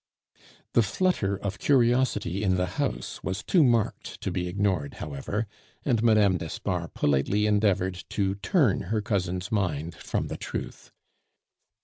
The 0.73 0.81
flutter 0.81 1.37
of 1.37 1.59
curiosity 1.59 2.43
in 2.43 2.55
the 2.55 2.65
house 2.65 3.23
was 3.23 3.43
too 3.43 3.63
marked 3.63 4.19
to 4.21 4.31
be 4.31 4.47
ignored, 4.47 4.95
however, 4.95 5.45
and 5.85 6.01
Mme. 6.01 6.37
d'Espard 6.37 6.95
politely 6.95 7.45
endeavored 7.45 8.03
to 8.09 8.33
turn 8.33 8.79
her 8.89 9.03
cousin's 9.03 9.51
mind 9.51 9.93
from 9.93 10.25
the 10.25 10.37
truth. 10.37 10.91